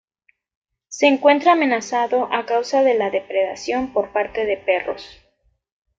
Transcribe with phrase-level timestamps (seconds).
[0.87, 5.07] Se encuentra amenazado a causa de la depredación por parte de perros.